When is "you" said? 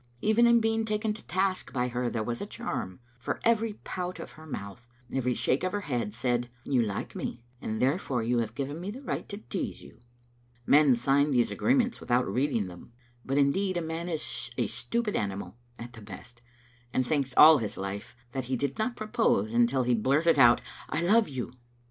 6.63-6.81, 8.23-8.39, 9.83-9.99, 21.29-21.53